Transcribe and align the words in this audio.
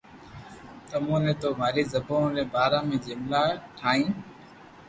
تموني 0.89 1.33
نو 1.41 1.49
ماري 1.59 1.83
زبون 1.93 2.25
ري 2.37 2.45
بارا 2.53 2.79
۾ 2.93 2.97
جملا 3.05 3.41
ٺائين 3.77 4.09